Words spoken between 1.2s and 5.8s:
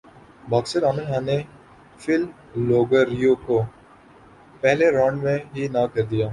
نے Phil Lo Greco کو پہلےرانڈ میں ہی